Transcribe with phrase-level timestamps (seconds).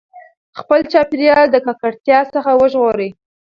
[0.59, 3.09] خپل چاپېریال د ککړتیا څخه وژغورئ.